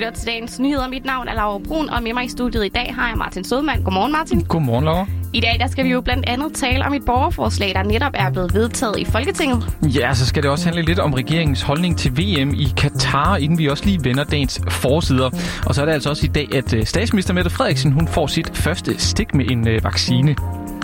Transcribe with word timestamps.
lytter 0.00 0.12
til 0.12 0.26
dagens 0.26 0.60
nyheder. 0.60 0.88
Mit 0.88 1.04
navn 1.04 1.28
er 1.28 1.34
Laura 1.34 1.58
Brun, 1.58 1.90
og 1.90 2.02
med 2.02 2.12
mig 2.14 2.24
i 2.24 2.28
studiet 2.28 2.64
i 2.64 2.68
dag 2.68 2.94
har 2.94 3.08
jeg 3.08 3.18
Martin 3.18 3.44
Sødman. 3.44 3.82
Godmorgen, 3.82 4.12
Martin. 4.12 4.44
Godmorgen, 4.44 4.84
Laura. 4.84 5.06
I 5.32 5.40
dag 5.40 5.56
der 5.60 5.66
skal 5.66 5.84
vi 5.84 5.90
jo 5.90 6.00
blandt 6.00 6.28
andet 6.28 6.52
tale 6.54 6.84
om 6.84 6.94
et 6.94 7.04
borgerforslag, 7.04 7.72
der 7.74 7.82
netop 7.82 8.12
er 8.14 8.30
blevet 8.30 8.54
vedtaget 8.54 8.98
i 8.98 9.04
Folketinget. 9.04 9.76
Ja, 9.82 10.14
så 10.14 10.26
skal 10.26 10.42
det 10.42 10.50
også 10.50 10.64
handle 10.64 10.82
lidt 10.82 10.98
om 10.98 11.14
regeringens 11.14 11.62
holdning 11.62 11.98
til 11.98 12.12
VM 12.12 12.54
i 12.54 12.68
Katar, 12.76 13.36
inden 13.36 13.58
vi 13.58 13.68
også 13.68 13.84
lige 13.84 13.98
vender 14.04 14.24
dagens 14.24 14.60
forsider. 14.68 15.30
Og 15.66 15.74
så 15.74 15.80
er 15.80 15.84
det 15.84 15.92
altså 15.92 16.10
også 16.10 16.26
i 16.26 16.28
dag, 16.28 16.54
at 16.54 16.74
øh, 16.74 16.84
statsminister 16.84 17.34
Mette 17.34 17.50
Frederiksen 17.50 17.92
hun 17.92 18.08
får 18.08 18.26
sit 18.26 18.56
første 18.56 18.98
stik 19.00 19.34
med 19.34 19.50
en 19.50 19.68
øh, 19.68 19.84
vaccine. 19.84 20.34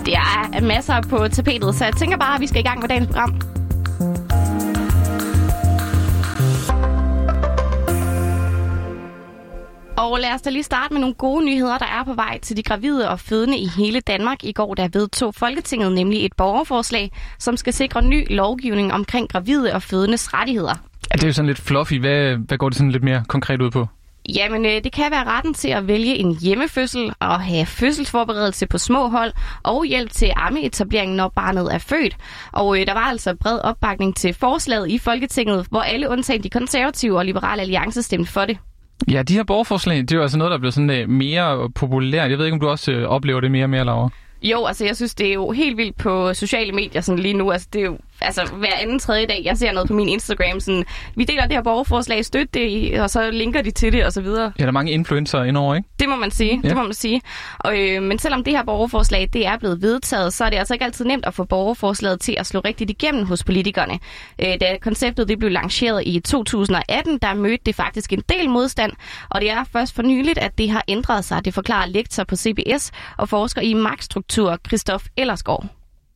Det 0.05 0.13
er 0.13 0.61
masser 0.61 1.01
på 1.09 1.27
tapetet, 1.27 1.75
så 1.75 1.85
jeg 1.85 1.93
tænker 1.93 2.17
bare, 2.17 2.35
at 2.35 2.41
vi 2.41 2.47
skal 2.47 2.59
i 2.59 2.63
gang 2.63 2.79
med 2.79 2.89
dagens 2.89 3.07
program. 3.07 3.56
Og 9.97 10.19
lad 10.19 10.33
os 10.33 10.41
da 10.41 10.49
lige 10.49 10.63
starte 10.63 10.93
med 10.93 11.01
nogle 11.01 11.15
gode 11.15 11.45
nyheder, 11.45 11.77
der 11.77 11.85
er 11.85 12.03
på 12.03 12.13
vej 12.13 12.39
til 12.39 12.57
de 12.57 12.63
gravide 12.63 13.09
og 13.09 13.19
fødende 13.19 13.57
i 13.57 13.67
hele 13.77 13.99
Danmark. 13.99 14.43
I 14.43 14.51
går 14.51 14.73
der 14.73 14.87
vedtog 14.93 15.35
Folketinget 15.35 15.91
nemlig 15.91 16.25
et 16.25 16.33
borgerforslag, 16.37 17.11
som 17.39 17.57
skal 17.57 17.73
sikre 17.73 18.01
ny 18.01 18.35
lovgivning 18.35 18.93
omkring 18.93 19.29
gravide 19.29 19.73
og 19.73 19.83
fødendes 19.83 20.33
rettigheder. 20.33 20.73
Ja, 21.11 21.15
det 21.15 21.23
er 21.23 21.27
jo 21.27 21.33
sådan 21.33 21.47
lidt 21.47 21.59
fluffy. 21.59 21.93
Hvad, 21.93 22.35
hvad 22.47 22.57
går 22.57 22.69
det 22.69 22.77
sådan 22.77 22.91
lidt 22.91 23.03
mere 23.03 23.23
konkret 23.27 23.61
ud 23.61 23.71
på? 23.71 23.87
Jamen, 24.35 24.65
øh, 24.65 24.83
det 24.83 24.91
kan 24.91 25.11
være 25.11 25.23
retten 25.23 25.53
til 25.53 25.69
at 25.69 25.87
vælge 25.87 26.15
en 26.15 26.37
hjemmefødsel 26.39 27.13
og 27.19 27.41
have 27.41 27.65
fødselsforberedelse 27.65 28.67
på 28.67 28.77
små 28.77 29.07
hold 29.07 29.33
og 29.63 29.85
hjælp 29.85 30.11
til 30.11 30.31
ammeetablering, 30.35 31.15
når 31.15 31.29
barnet 31.35 31.73
er 31.73 31.77
født. 31.77 32.17
Og 32.51 32.79
øh, 32.79 32.87
der 32.87 32.93
var 32.93 32.99
altså 33.05 33.35
bred 33.35 33.59
opbakning 33.59 34.15
til 34.15 34.33
forslaget 34.33 34.89
i 34.91 34.97
Folketinget, 34.97 35.65
hvor 35.69 35.81
alle 35.81 36.09
undtagen 36.09 36.43
de 36.43 36.49
konservative 36.49 37.17
og 37.17 37.25
liberale 37.25 37.61
alliance 37.61 38.01
stemte 38.01 38.31
for 38.31 38.45
det. 38.45 38.57
Ja, 39.11 39.23
de 39.23 39.33
her 39.33 39.43
borgerforslag, 39.43 39.97
det 39.97 40.11
er 40.11 40.15
jo 40.15 40.21
altså 40.21 40.37
noget, 40.37 40.51
der 40.51 40.57
bliver 40.57 40.71
sådan 40.71 40.89
øh, 40.89 41.09
mere 41.09 41.69
populært. 41.69 42.29
Jeg 42.31 42.37
ved 42.37 42.45
ikke, 42.45 42.53
om 42.53 42.59
du 42.59 42.67
også 42.67 42.91
øh, 42.91 43.07
oplever 43.07 43.39
det 43.41 43.51
mere 43.51 43.65
og 43.65 43.69
mere, 43.69 43.85
Laura? 43.85 44.09
Jo, 44.41 44.65
altså 44.65 44.85
jeg 44.85 44.95
synes, 44.95 45.15
det 45.15 45.27
er 45.27 45.33
jo 45.33 45.51
helt 45.51 45.77
vildt 45.77 45.97
på 45.97 46.33
sociale 46.33 46.71
medier 46.71 47.01
sådan 47.01 47.19
lige 47.19 47.33
nu. 47.33 47.51
Altså 47.51 47.67
det 47.73 47.81
er 47.81 47.85
jo 47.85 47.97
altså 48.21 48.53
hver 48.53 48.73
anden 48.81 48.99
tredje 48.99 49.25
dag, 49.25 49.41
jeg 49.45 49.57
ser 49.57 49.71
noget 49.71 49.87
på 49.87 49.93
min 49.93 50.09
Instagram, 50.09 50.59
sådan, 50.59 50.85
vi 51.15 51.23
deler 51.23 51.41
det 51.41 51.51
her 51.51 51.63
borgerforslag, 51.63 52.25
støt 52.25 52.53
det, 52.53 52.99
og 53.01 53.09
så 53.09 53.31
linker 53.31 53.61
de 53.61 53.71
til 53.71 53.93
det, 53.93 54.05
og 54.05 54.11
så 54.11 54.21
videre. 54.21 54.51
Ja, 54.59 54.63
der 54.63 54.67
er 54.67 54.71
mange 54.71 54.91
influencer 54.91 55.43
indover, 55.43 55.75
ikke? 55.75 55.89
Det 55.99 56.09
må 56.09 56.15
man 56.15 56.31
sige, 56.31 56.61
ja. 56.63 56.69
det 56.69 56.77
må 56.77 56.83
man 56.83 56.93
sige. 56.93 57.21
Og, 57.59 57.79
øh, 57.79 58.03
men 58.03 58.19
selvom 58.19 58.43
det 58.43 58.53
her 58.53 58.63
borgerforslag, 58.63 59.29
det 59.33 59.47
er 59.47 59.57
blevet 59.57 59.81
vedtaget, 59.81 60.33
så 60.33 60.45
er 60.45 60.49
det 60.49 60.57
altså 60.57 60.73
ikke 60.73 60.85
altid 60.85 61.05
nemt 61.05 61.25
at 61.25 61.33
få 61.33 61.43
borgerforslaget 61.43 62.19
til 62.21 62.35
at 62.37 62.45
slå 62.45 62.59
rigtigt 62.59 62.89
igennem 62.89 63.25
hos 63.25 63.43
politikerne. 63.43 63.99
Øh, 64.41 64.59
da 64.61 64.77
konceptet 64.81 65.27
det 65.27 65.39
blev 65.39 65.51
lanceret 65.51 66.03
i 66.05 66.19
2018, 66.19 67.17
der 67.21 67.33
mødte 67.33 67.63
det 67.65 67.75
faktisk 67.75 68.13
en 68.13 68.23
del 68.29 68.49
modstand, 68.49 68.91
og 69.29 69.41
det 69.41 69.51
er 69.51 69.63
først 69.63 69.95
for 69.95 70.01
nyligt, 70.03 70.37
at 70.37 70.57
det 70.57 70.69
har 70.69 70.83
ændret 70.87 71.25
sig. 71.25 71.45
Det 71.45 71.53
forklarer 71.53 71.87
lektor 71.87 72.23
på 72.23 72.35
CBS 72.35 72.91
og 73.17 73.29
forsker 73.29 73.61
i 73.61 73.73
magtstruktur, 73.73 74.57
Christoph 74.67 75.05
Ellersgaard. 75.17 75.65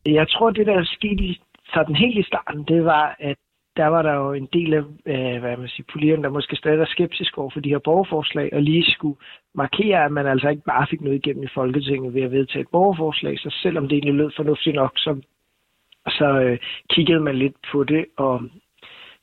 Jeg 0.06 0.28
tror, 0.28 0.50
det 0.50 0.66
der 0.66 0.72
er 0.72 0.84
sket 0.84 1.20
i 1.20 1.40
sådan 1.74 1.96
helt 1.96 2.18
i 2.18 2.22
starten, 2.22 2.64
det 2.64 2.84
var, 2.84 3.16
at 3.18 3.36
der 3.76 3.86
var 3.86 4.02
der 4.02 4.14
jo 4.14 4.32
en 4.32 4.48
del 4.52 4.74
af 4.74 4.82
øh, 5.06 5.40
hvad 5.40 5.56
man 5.56 5.68
siger, 5.68 5.86
politikerne, 5.92 6.22
der 6.22 6.28
måske 6.28 6.56
stadig 6.56 6.78
var 6.78 6.84
skeptisk 6.84 7.38
over 7.38 7.50
for 7.50 7.60
de 7.60 7.68
her 7.68 7.78
borgerforslag, 7.78 8.50
og 8.52 8.62
lige 8.62 8.92
skulle 8.92 9.18
markere, 9.54 10.04
at 10.04 10.12
man 10.12 10.26
altså 10.26 10.48
ikke 10.48 10.62
bare 10.66 10.86
fik 10.90 11.00
noget 11.00 11.16
igennem 11.16 11.42
i 11.42 11.54
Folketinget 11.54 12.14
ved 12.14 12.22
at 12.22 12.30
vedtage 12.30 12.62
et 12.62 12.68
borgerforslag, 12.72 13.38
så 13.38 13.58
selvom 13.62 13.88
det 13.88 13.92
egentlig 13.92 14.14
lød 14.14 14.30
fornuftigt 14.36 14.76
nok, 14.76 14.92
så, 14.96 15.20
så 16.08 16.40
øh, 16.40 16.58
kiggede 16.90 17.20
man 17.20 17.36
lidt 17.36 17.56
på 17.72 17.84
det 17.84 18.04
og, 18.16 18.42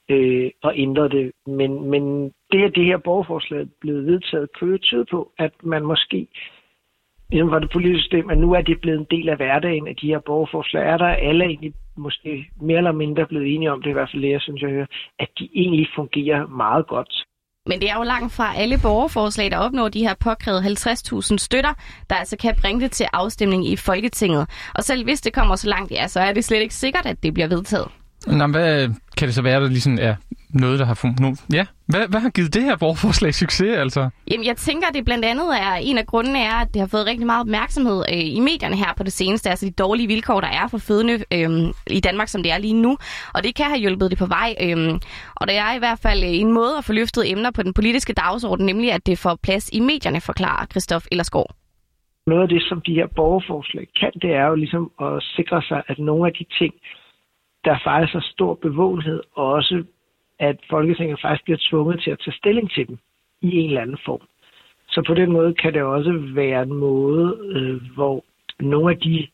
øh, 0.10 0.50
og 0.64 0.74
ændrede 0.76 1.10
det. 1.10 1.32
Men, 1.48 1.90
men 1.90 2.34
det, 2.52 2.64
at 2.64 2.76
det 2.76 2.86
her 2.86 2.98
borgerforslag 2.98 3.68
blev 3.82 3.96
vedtaget, 3.96 4.50
kunne 4.60 4.72
jo 4.72 4.78
tyde 4.78 5.06
på, 5.06 5.32
at 5.38 5.54
man 5.64 5.84
måske 5.84 6.28
inden 7.32 7.50
for 7.50 7.60
det 7.60 7.70
politiske 7.70 8.02
system, 8.02 8.30
at 8.30 8.38
nu 8.38 8.54
er 8.54 8.62
det 8.62 8.82
blevet 8.82 9.00
en 9.00 9.08
del 9.12 9.30
af 9.30 9.36
hverdagen, 9.36 9.88
at 9.88 10.02
de 10.02 10.08
her 10.08 10.20
borgerforslag 10.20 10.84
er 10.88 10.98
der. 10.98 11.06
Alle 11.08 11.44
er 11.44 11.50
egentlig 11.50 11.74
måske 12.00 12.32
mere 12.62 12.78
eller 12.78 12.92
mindre 12.92 13.26
blevet 13.26 13.48
enige 13.54 13.72
om 13.72 13.82
det, 13.82 13.90
i 13.90 13.94
hvert 13.94 14.10
fald 14.14 14.26
jeg 14.26 14.42
synes, 14.42 14.62
jeg 14.62 14.70
hører, 14.70 14.90
at 15.20 15.30
de 15.40 15.50
egentlig 15.56 15.88
fungerer 15.96 16.48
meget 16.48 16.88
godt. 16.88 17.14
Men 17.66 17.80
det 17.82 17.90
er 17.90 17.98
jo 17.98 18.04
langt 18.04 18.34
fra 18.34 18.58
alle 18.58 18.78
borgerforslag, 18.82 19.52
der 19.52 19.58
opnår 19.58 19.90
de 19.90 20.00
her 20.08 20.14
påkrævede 20.20 20.62
50.000 20.62 21.38
støtter, 21.38 21.74
der 22.10 22.16
altså 22.16 22.38
kan 22.38 22.56
bringe 22.62 22.82
det 22.82 22.92
til 22.92 23.06
afstemning 23.14 23.68
i 23.68 23.76
Folketinget. 23.76 24.50
Og 24.76 24.84
selv 24.84 25.04
hvis 25.04 25.22
det 25.22 25.34
kommer 25.34 25.56
så 25.56 25.70
langt, 25.70 25.92
ja, 25.92 26.08
så 26.08 26.20
er 26.20 26.34
det 26.34 26.46
slet 26.46 26.62
ikke 26.62 26.76
sikkert, 26.76 27.06
at 27.06 27.24
det 27.24 27.34
bliver 27.34 27.48
vedtaget. 27.48 27.88
Nå, 28.28 28.48
hvad 28.48 28.90
kan 29.18 29.28
det 29.28 29.36
så 29.36 29.42
være, 29.42 29.62
der 29.62 29.68
ligesom 29.68 29.98
er 30.02 30.16
noget, 30.54 30.80
der 30.80 30.86
har 30.86 30.94
fungeret? 30.94 31.46
Ja, 31.54 31.66
hvad, 31.88 32.08
hvad 32.10 32.20
har 32.20 32.30
givet 32.30 32.54
det 32.54 32.64
her 32.64 32.78
borgerforslag 32.78 33.34
succes, 33.34 33.78
altså? 33.78 34.10
Jamen, 34.32 34.46
jeg 34.46 34.58
tænker, 34.58 34.88
at 34.88 34.94
det 34.94 35.06
blandt 35.06 35.26
andet 35.26 35.60
er, 35.60 35.74
en 35.74 35.98
af 35.98 36.06
grundene 36.06 36.40
er, 36.40 36.54
at 36.54 36.74
det 36.74 36.80
har 36.80 36.88
fået 36.88 37.06
rigtig 37.06 37.26
meget 37.26 37.42
opmærksomhed 37.42 38.04
øh, 38.14 38.26
i 38.38 38.40
medierne 38.40 38.76
her 38.76 38.94
på 38.98 39.04
det 39.04 39.14
seneste, 39.14 39.50
altså 39.50 39.66
de 39.66 39.72
dårlige 39.72 40.08
vilkår, 40.08 40.42
der 40.42 40.48
er 40.48 40.68
for 40.68 40.78
fødende 40.78 41.14
øh, 41.34 41.74
i 41.88 42.00
Danmark, 42.00 42.28
som 42.28 42.44
det 42.44 42.52
er 42.52 42.58
lige 42.58 42.82
nu. 42.82 42.98
Og 43.36 43.44
det 43.44 43.56
kan 43.56 43.66
have 43.66 43.80
hjulpet 43.80 44.12
det 44.12 44.20
på 44.20 44.26
vej. 44.26 44.56
Øh, 44.62 45.00
og 45.36 45.48
det 45.48 45.58
er 45.58 45.76
i 45.76 45.80
hvert 45.80 46.00
fald 46.00 46.24
en 46.26 46.52
måde 46.52 46.78
at 46.78 46.86
få 46.86 46.94
løftet 46.94 47.32
emner 47.32 47.52
på 47.52 47.64
den 47.64 47.74
politiske 47.74 48.14
dagsorden, 48.14 48.66
nemlig 48.66 48.92
at 48.92 49.06
det 49.06 49.18
får 49.18 49.40
plads 49.44 49.70
i 49.74 49.80
medierne, 49.80 50.22
forklarer 50.22 50.66
Christoph 50.66 51.06
Ellersgaard. 51.12 51.56
Noget 52.28 52.42
af 52.42 52.50
det, 52.50 52.64
som 52.70 52.82
de 52.82 52.94
her 52.94 53.08
borgerforslag 53.16 53.88
kan, 54.00 54.12
det 54.22 54.32
er 54.34 54.46
jo 54.46 54.56
ligesom 54.56 54.92
at 55.02 55.24
sikre 55.36 55.62
sig, 55.62 55.84
at 55.88 56.00
nogle 56.00 56.28
af 56.28 56.34
de 56.34 56.46
ting, 56.60 56.74
der 57.66 57.76
faktisk 57.84 58.16
er 58.16 58.26
stor 58.36 58.54
bevågenhed, 58.62 59.22
og 59.36 59.46
også 59.46 59.84
at 60.40 60.58
Folketinget 60.70 61.22
faktisk 61.22 61.44
bliver 61.44 61.60
tvunget 61.70 62.02
til 62.02 62.12
at 62.12 62.20
tage 62.20 62.38
stilling 62.38 62.72
til 62.72 62.88
dem 62.88 62.98
i 63.42 63.58
en 63.58 63.70
eller 63.70 63.82
anden 63.82 63.98
form. 64.06 64.22
Så 64.90 65.04
på 65.08 65.14
den 65.14 65.32
måde 65.32 65.54
kan 65.54 65.74
det 65.74 65.82
også 65.82 66.24
være 66.34 66.64
en 66.64 66.74
måde, 66.74 67.38
øh, 67.56 67.82
hvor 67.96 68.24
nogle 68.60 68.92
af 68.92 69.00
de 69.00 69.28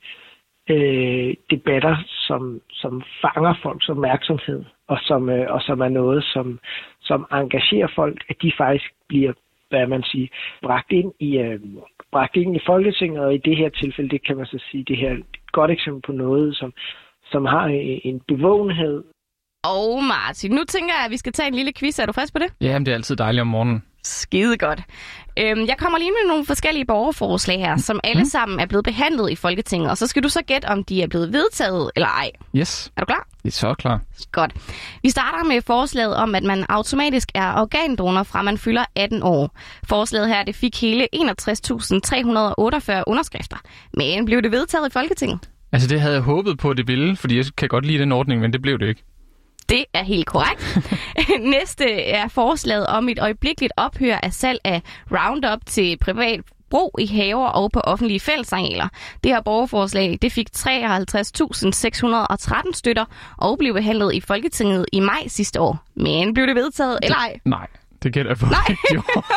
øh, 0.69 1.35
debatter, 1.49 1.95
som, 2.07 2.61
som 2.71 3.03
fanger 3.21 3.53
folks 3.63 3.89
opmærksomhed, 3.89 4.63
og 4.87 4.97
som, 5.01 5.29
øh, 5.29 5.53
og 5.53 5.61
som 5.61 5.79
er 5.79 5.89
noget, 5.89 6.23
som, 6.23 6.59
som 7.01 7.25
engagerer 7.31 7.87
folk, 7.95 8.23
at 8.29 8.35
de 8.41 8.51
faktisk 8.57 8.93
bliver, 9.07 9.33
hvad 9.69 9.87
man 9.87 10.03
siger, 10.03 10.27
bragt 10.61 10.91
ind 10.91 11.13
i, 11.19 11.37
øh, 11.37 11.59
bragt 12.11 12.35
ind 12.35 12.55
i 12.55 12.65
Folketinget, 12.65 13.19
og 13.19 13.33
i 13.33 13.37
det 13.37 13.57
her 13.57 13.69
tilfælde, 13.69 14.09
det 14.09 14.25
kan 14.25 14.37
man 14.37 14.45
så 14.45 14.59
sige, 14.71 14.83
det 14.83 14.97
her 14.97 15.09
er 15.09 15.13
et 15.13 15.51
godt 15.51 15.71
eksempel 15.71 16.01
på 16.01 16.11
noget, 16.11 16.55
som, 16.55 16.73
som 17.31 17.45
har 17.45 17.65
en 18.03 18.21
bevågenhed. 18.27 19.03
Og 19.65 20.03
Martin, 20.03 20.51
nu 20.51 20.63
tænker 20.63 20.93
jeg, 20.95 21.05
at 21.05 21.11
vi 21.11 21.17
skal 21.17 21.33
tage 21.33 21.47
en 21.47 21.55
lille 21.55 21.73
quiz. 21.73 21.99
Er 21.99 22.05
du 22.05 22.11
frisk 22.11 22.33
på 22.33 22.39
det? 22.39 22.47
Ja, 22.61 22.73
men 22.73 22.85
det 22.85 22.91
er 22.91 22.95
altid 22.95 23.15
dejligt 23.15 23.41
om 23.41 23.47
morgenen. 23.47 23.83
Skide 24.03 24.57
godt. 24.57 24.81
Øhm, 25.39 25.65
jeg 25.67 25.75
kommer 25.77 25.97
lige 25.97 26.11
med 26.11 26.27
nogle 26.27 26.45
forskellige 26.45 26.85
borgerforslag 26.85 27.59
her, 27.59 27.77
som 27.77 27.99
alle 28.03 28.23
mm. 28.23 28.29
sammen 28.29 28.59
er 28.59 28.65
blevet 28.65 28.85
behandlet 28.85 29.31
i 29.31 29.35
Folketinget, 29.35 29.89
og 29.89 29.97
så 29.97 30.07
skal 30.07 30.23
du 30.23 30.29
så 30.29 30.41
gætte, 30.41 30.65
om 30.65 30.83
de 30.83 31.01
er 31.01 31.07
blevet 31.07 31.33
vedtaget 31.33 31.91
eller 31.95 32.07
ej. 32.07 32.31
Yes. 32.55 32.91
Er 32.97 33.01
du 33.01 33.05
klar? 33.05 33.27
Det 33.43 33.49
er 33.49 33.51
så 33.51 33.73
klar. 33.73 34.01
Godt. 34.31 34.53
Vi 35.03 35.09
starter 35.09 35.43
med 35.43 35.61
forslaget 35.61 36.15
om, 36.15 36.35
at 36.35 36.43
man 36.43 36.65
automatisk 36.69 37.29
er 37.33 37.53
organdonor 37.61 38.23
fra 38.23 38.41
man 38.41 38.57
fylder 38.57 38.85
18 38.95 39.23
år. 39.23 39.57
Forslaget 39.83 40.27
her 40.27 40.43
det 40.43 40.55
fik 40.55 40.81
hele 40.81 41.07
61.348 41.15 43.03
underskrifter, 43.07 43.57
men 43.93 44.25
blev 44.25 44.41
det 44.41 44.51
vedtaget 44.51 44.87
i 44.87 44.91
Folketinget? 44.91 45.39
Altså 45.71 45.87
det 45.87 46.01
havde 46.01 46.13
jeg 46.13 46.23
håbet 46.23 46.57
på, 46.57 46.69
at 46.69 46.77
det 46.77 46.87
ville, 46.87 47.15
fordi 47.15 47.37
jeg 47.37 47.45
kan 47.57 47.67
godt 47.67 47.85
lide 47.85 47.99
den 47.99 48.11
ordning, 48.11 48.41
men 48.41 48.53
det 48.53 48.61
blev 48.61 48.79
det 48.79 48.87
ikke. 48.87 49.03
Det 49.69 49.85
er 49.93 50.03
helt 50.03 50.27
korrekt. 50.27 50.77
Næste 51.55 52.01
er 52.01 52.27
forslaget 52.27 52.87
om 52.87 53.09
et 53.09 53.19
øjeblikkeligt 53.19 53.73
ophør 53.77 54.15
af 54.23 54.33
salg 54.33 54.59
af 54.63 54.81
Roundup 55.11 55.59
til 55.65 55.97
privat 55.97 56.41
brug 56.69 56.95
i 56.99 57.05
haver 57.05 57.47
og 57.47 57.71
på 57.71 57.79
offentlige 57.79 58.19
fællesarealer. 58.19 58.87
Det 59.23 59.31
her 59.31 59.41
borgerforslag 59.41 60.17
det 60.21 60.31
fik 60.31 60.47
53.613 60.57 62.71
støtter 62.73 63.05
og 63.37 63.57
blev 63.57 63.73
behandlet 63.73 64.13
i 64.13 64.21
Folketinget 64.21 64.85
i 64.93 64.99
maj 64.99 65.27
sidste 65.27 65.61
år. 65.61 65.77
Men 65.95 66.33
blev 66.33 66.47
det 66.47 66.55
vedtaget 66.55 66.99
eller 67.03 67.17
ej? 67.17 67.39
Nej. 67.45 67.67
Det 68.13 68.27
jeg 68.27 68.37
på. 68.37 68.45
Nej. 68.45 68.75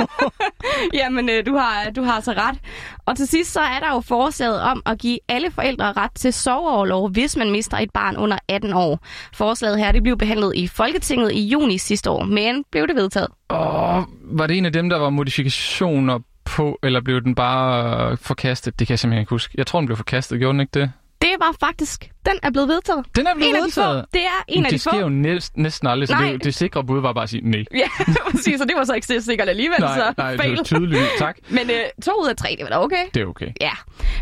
Jamen, 1.01 1.29
øh, 1.29 1.47
du 1.47 1.57
har, 1.57 1.91
du 1.97 2.03
har 2.03 2.21
så 2.21 2.33
ret. 2.33 2.59
Og 3.07 3.17
til 3.17 3.27
sidst 3.27 3.53
så 3.53 3.61
er 3.61 3.79
der 3.79 3.95
jo 3.95 4.01
forslaget 4.01 4.63
om 4.63 4.83
at 4.87 4.99
give 4.99 5.19
alle 5.29 5.51
forældre 5.51 5.93
ret 5.93 6.11
til 6.15 6.33
soveoverlov, 6.33 7.11
hvis 7.11 7.37
man 7.37 7.51
mister 7.51 7.79
et 7.79 7.91
barn 7.95 8.17
under 8.17 8.39
18 8.49 8.73
år. 8.73 9.05
Forslaget 9.35 9.79
her 9.79 9.93
det 9.93 10.03
blev 10.03 10.19
behandlet 10.19 10.53
i 10.57 10.67
Folketinget 10.67 11.33
i 11.33 11.49
juni 11.49 11.79
sidste 11.79 12.11
år, 12.11 12.25
men 12.25 12.65
blev 12.71 12.89
det 12.89 12.97
vedtaget? 12.97 13.29
Åh, 13.51 14.03
var 14.23 14.47
det 14.47 14.59
en 14.59 14.67
af 14.67 14.73
dem, 14.73 14.89
der 14.89 14.99
var 14.99 15.11
modifikationer 15.11 16.19
på, 16.45 16.79
eller 16.83 17.01
blev 17.01 17.21
den 17.23 17.35
bare 17.35 18.17
forkastet? 18.17 18.79
Det 18.79 18.87
kan 18.87 18.93
jeg 18.93 18.99
simpelthen 18.99 19.21
ikke 19.21 19.31
huske. 19.31 19.55
Jeg 19.59 19.67
tror, 19.67 19.81
den 19.81 19.87
blev 19.87 19.97
forkastet. 19.97 20.39
Gjorde 20.39 20.53
den 20.53 20.61
ikke 20.61 20.81
det? 20.81 20.93
Det 21.23 21.35
var 21.39 21.55
faktisk 21.61 22.11
den 22.31 22.39
er 22.43 22.51
blevet 22.51 22.69
vedtaget. 22.69 23.05
Den 23.17 23.27
er 23.27 23.35
blevet 23.35 23.57
en 23.57 23.63
vedtaget? 23.63 23.97
Af 23.97 24.03
de 24.03 24.03
få. 24.03 24.09
Det 24.13 24.23
er 24.23 24.45
en 24.49 24.65
af 24.65 24.71
det 24.71 24.81
de 24.81 24.83
få. 24.85 24.91
Det 24.91 24.97
sker 24.97 25.01
jo 25.01 25.09
næsten, 25.09 25.63
næsten 25.63 25.89
aldrig, 25.89 26.09
så 26.09 26.15
Nej. 26.15 26.33
det, 26.33 26.45
det 26.45 26.55
sikre 26.55 26.85
bud 26.85 27.01
var 27.01 27.13
bare 27.13 27.23
at 27.25 27.31
sige 27.31 27.51
nej. 27.51 27.65
Ja, 27.75 27.89
præcis, 28.31 28.59
så 28.61 28.65
det 28.65 28.75
var 28.77 28.85
så 28.85 28.95
ikke 28.95 29.21
sikkert 29.21 29.49
alligevel, 29.49 29.81
Nej, 29.81 29.99
så 29.99 30.15
nej, 30.19 30.31
det 30.31 30.41
fail. 30.41 30.59
er 30.59 30.63
tydeligt. 30.63 31.03
Tak. 31.19 31.37
Men 31.57 31.71
øh, 31.71 31.77
to 32.05 32.13
ud 32.23 32.29
af 32.29 32.37
tre, 32.37 32.49
det 32.59 32.65
var 32.65 32.71
da 32.71 32.79
okay. 32.79 33.05
Det 33.15 33.23
er 33.23 33.27
okay. 33.27 33.49
Ja, 33.61 33.71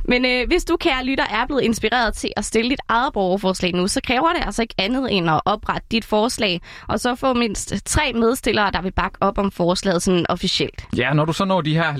men 0.05 0.25
øh, 0.27 0.47
hvis 0.49 0.65
du, 0.65 0.77
kære 0.77 1.05
lytter, 1.05 1.25
er 1.31 1.47
blevet 1.47 1.63
inspireret 1.63 2.15
til 2.15 2.31
at 2.37 2.45
stille 2.45 2.71
dit 2.71 2.81
eget 2.89 3.13
borgerforslag 3.13 3.73
nu, 3.75 3.89
så 3.89 4.01
kræver 4.07 4.33
det 4.33 4.43
altså 4.47 4.63
ikke 4.63 4.75
andet 4.79 5.13
end 5.13 5.31
at 5.31 5.41
oprette 5.45 5.87
dit 5.91 6.05
forslag, 6.05 6.61
og 6.89 7.01
så 7.01 7.15
få 7.15 7.35
mindst 7.35 7.75
tre 7.85 8.13
medstillere, 8.15 8.71
der 8.71 8.83
vil 8.83 8.93
bakke 8.93 9.19
op 9.21 9.39
om 9.39 9.51
forslaget 9.51 10.03
sådan 10.03 10.27
officielt. 10.29 10.85
Ja, 10.97 11.13
når 11.13 11.25
du 11.25 11.33
så 11.33 11.45
når 11.45 11.61
de 11.61 11.75
her 11.75 11.93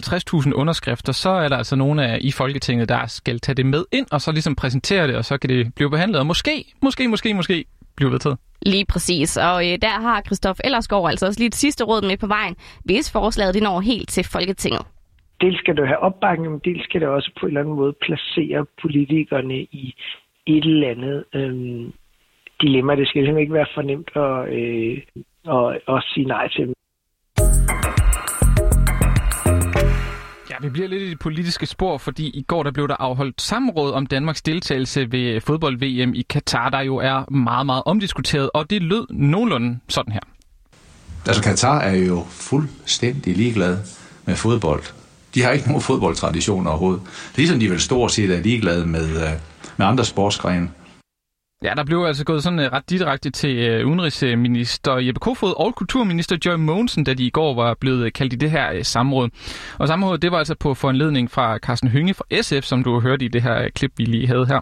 50.000 0.45 0.53
underskrifter, 0.53 1.13
så 1.13 1.31
er 1.31 1.49
der 1.49 1.57
altså 1.57 1.77
nogle 1.77 2.05
af 2.07 2.19
i 2.21 2.33
Folketinget, 2.33 2.89
der 2.89 3.07
skal 3.07 3.41
tage 3.41 3.57
det 3.57 3.67
med 3.67 3.85
ind, 3.93 4.07
og 4.11 4.21
så 4.21 4.33
ligesom 4.33 4.55
præsentere 4.55 5.07
det, 5.07 5.17
og 5.17 5.25
så 5.25 5.39
kan 5.39 5.51
det 5.51 5.75
blive 5.75 5.91
behandlet, 5.97 6.19
og 6.23 6.27
måske, 6.33 6.55
måske, 6.87 7.03
måske, 7.15 7.29
måske 7.41 7.57
blive 7.97 8.11
vedtaget. 8.15 8.39
Lige 8.75 8.87
præcis, 8.93 9.31
og 9.51 9.59
øh, 9.67 9.75
der 9.87 9.95
har 10.07 10.19
Christoph 10.27 10.59
Ellersgaard 10.65 11.09
altså 11.11 11.27
også 11.27 11.41
lige 11.41 11.53
et 11.55 11.63
sidste 11.65 11.85
råd 11.85 12.03
med 12.11 12.17
på 12.17 12.27
vejen, 12.37 12.55
hvis 12.85 13.13
forslaget 13.13 13.55
det 13.55 13.63
når 13.63 13.81
helt 13.81 14.09
til 14.09 14.25
Folketinget. 14.33 14.83
Dels 15.41 15.59
skal 15.59 15.77
det 15.77 15.87
have 15.87 15.99
opbakning, 16.09 16.53
men 16.53 16.61
dels 16.65 16.85
skal 16.85 17.01
det 17.01 17.09
også 17.09 17.31
på 17.41 17.47
en 17.47 17.51
eller 17.51 17.61
anden 17.61 17.77
måde 17.77 17.93
placere 18.07 18.67
politikerne 18.83 19.59
i 19.83 19.95
et 20.47 20.65
eller 20.65 20.89
andet 20.91 21.25
øhm, 21.35 21.93
dilemma. 22.61 22.97
Det 22.97 23.09
skal 23.09 23.19
simpelthen 23.19 23.45
ikke 23.45 23.59
være 23.61 23.73
for 23.75 23.83
nemt 23.83 24.11
at, 24.27 24.37
øh, 24.59 24.97
at, 25.57 25.97
at 25.97 26.05
sige 26.13 26.27
nej 26.27 26.49
til 26.49 26.67
dem. 26.67 26.75
Ja, 30.63 30.67
vi 30.67 30.71
bliver 30.71 30.89
lidt 30.89 31.03
i 31.03 31.11
det 31.11 31.19
politiske 31.19 31.67
spor, 31.67 31.99
fordi 31.99 32.27
i 32.27 32.43
går 32.43 32.63
der 32.63 32.71
blev 32.71 32.89
der 32.89 32.97
afholdt 32.99 33.43
samråd 33.43 33.93
om 33.93 34.07
Danmarks 34.07 34.43
deltagelse 34.43 35.13
ved 35.13 35.41
fodbold-VM 35.41 36.15
i 36.15 36.23
Katar, 36.31 36.69
der 36.69 36.81
jo 36.81 36.97
er 36.97 37.33
meget, 37.33 37.67
meget 37.67 37.83
omdiskuteret, 37.87 38.51
og 38.55 38.71
det 38.71 38.83
lød 38.83 39.07
nogenlunde 39.11 39.79
sådan 39.89 40.13
her. 40.13 40.21
Altså 41.27 41.43
Katar 41.43 41.81
er 41.81 41.97
jo 41.97 42.25
fuldstændig 42.31 43.37
ligeglad 43.37 43.79
med 44.25 44.37
fodbold. 44.37 44.83
De 45.35 45.43
har 45.43 45.51
ikke 45.51 45.67
nogen 45.67 45.83
fodboldtradition 45.83 46.67
overhovedet. 46.67 47.03
Ligesom 47.37 47.61
de 47.61 47.71
vel 47.71 47.81
stort 47.81 48.13
set 48.13 48.31
er 48.31 48.41
ligeglade 48.43 48.87
med, 48.87 49.09
øh, 49.09 49.33
med 49.77 49.87
andre 49.87 50.05
sportsgrene. 50.05 50.69
Ja, 51.63 51.73
der 51.77 51.85
blev 51.85 52.05
altså 52.05 52.25
gået 52.25 52.43
sådan 52.43 52.59
øh, 52.59 52.73
ret 52.73 52.91
direkte 52.91 53.31
til 53.31 53.57
øh, 53.57 53.87
udenrigsminister 53.87 54.97
Jeppe 54.97 55.19
Kofod 55.19 55.55
og 55.57 55.75
kulturminister 55.75 56.37
Joy 56.47 56.55
Mogensen, 56.55 57.05
da 57.05 57.15
de 57.15 57.27
i 57.27 57.31
går 57.31 57.55
var 57.55 57.75
blevet 57.81 58.05
øh, 58.05 58.13
kaldt 58.13 58.33
i 58.33 58.37
det 58.37 58.51
her 58.51 58.83
samråd. 58.83 59.29
Og 59.79 59.89
samrådet, 59.89 60.23
det 60.23 60.33
var 60.33 60.39
altså 60.39 60.55
på 60.61 60.75
foranledning 60.75 61.31
fra 61.31 61.59
Carsten 61.59 61.89
Hynge 61.89 62.15
fra 62.15 62.25
SF, 62.43 62.67
som 62.67 62.85
du 62.85 63.01
hørte 63.01 63.25
i 63.25 63.29
det 63.29 63.43
her 63.43 63.69
klip, 63.75 63.93
vi 63.97 64.05
lige 64.05 64.27
havde 64.27 64.47
her. 64.47 64.61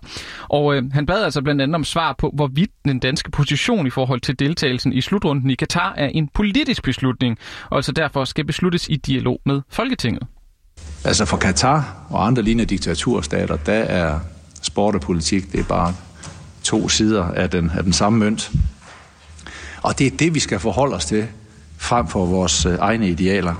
Og 0.48 0.76
øh, 0.76 0.82
han 0.92 1.06
bad 1.06 1.24
altså 1.24 1.42
blandt 1.42 1.62
andet 1.62 1.74
om 1.74 1.84
svar 1.84 2.14
på, 2.18 2.30
hvorvidt 2.34 2.70
den 2.84 2.98
danske 2.98 3.30
position 3.30 3.86
i 3.86 3.90
forhold 3.90 4.20
til 4.20 4.38
deltagelsen 4.38 4.92
i 4.92 5.00
slutrunden 5.00 5.50
i 5.50 5.54
Katar 5.54 5.94
er 5.96 6.06
en 6.06 6.28
politisk 6.28 6.82
beslutning, 6.82 7.38
og 7.70 7.76
altså 7.76 7.92
derfor 7.92 8.24
skal 8.24 8.44
besluttes 8.44 8.88
i 8.88 8.96
dialog 8.96 9.40
med 9.46 9.60
Folketinget. 9.70 10.22
Altså 11.04 11.24
for 11.24 11.36
Katar 11.36 12.06
og 12.10 12.26
andre 12.26 12.42
lignende 12.42 12.70
diktaturstater, 12.70 13.56
der 13.56 13.72
er 13.72 14.20
sport 14.62 14.94
og 14.94 15.00
politik, 15.00 15.52
det 15.52 15.60
er 15.60 15.64
bare 15.68 15.94
to 16.64 16.88
sider 16.88 17.24
af 17.24 17.50
den, 17.50 17.70
af 17.76 17.82
den 17.82 17.92
samme 17.92 18.18
mønt. 18.18 18.50
Og 19.82 19.98
det 19.98 20.06
er 20.06 20.16
det, 20.16 20.34
vi 20.34 20.40
skal 20.40 20.58
forholde 20.58 20.96
os 20.96 21.04
til, 21.04 21.28
frem 21.78 22.08
for 22.08 22.26
vores 22.26 22.66
øh, 22.66 22.74
egne 22.78 23.08
idealer. 23.08 23.54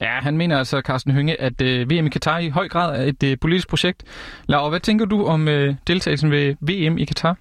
Ja, 0.00 0.20
han 0.20 0.36
mener 0.36 0.58
altså, 0.58 0.80
Carsten 0.84 1.12
Hynge, 1.12 1.40
at 1.40 1.60
øh, 1.60 1.90
VM 1.90 2.06
i 2.06 2.08
Katar 2.08 2.38
i 2.38 2.48
høj 2.48 2.68
grad 2.68 3.00
er 3.00 3.04
et 3.04 3.22
øh, 3.22 3.36
politisk 3.40 3.68
projekt. 3.68 4.02
Laura, 4.46 4.68
hvad 4.68 4.80
tænker 4.80 5.04
du 5.04 5.26
om 5.26 5.48
øh, 5.48 5.74
deltagelsen 5.86 6.30
ved 6.30 6.54
VM 6.60 6.98
i 6.98 7.04
Katar? 7.04 7.36